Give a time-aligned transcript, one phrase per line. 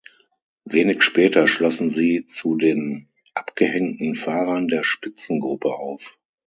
[0.65, 6.17] Wenig später schlossen sie zu den abgehängten Fahrern der Spitzengruppe auf.